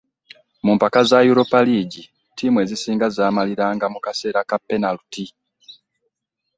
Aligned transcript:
Mu 0.65 0.71
mpaka 0.77 0.99
za 1.09 1.19
yuropa 1.27 1.59
liigi, 1.67 2.03
ttiimu 2.31 2.57
ezisinga 2.63 3.05
z'amaliranga 3.15 3.85
mu 3.93 3.99
kaseera 4.05 4.41
ka 4.49 4.57
penaluti 4.67 5.25